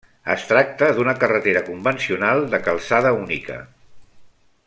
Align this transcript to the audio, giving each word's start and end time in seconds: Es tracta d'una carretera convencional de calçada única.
Es 0.35 0.45
tracta 0.51 0.87
d'una 0.99 1.13
carretera 1.23 1.61
convencional 1.67 2.43
de 2.55 2.61
calçada 2.69 3.13
única. 3.21 3.59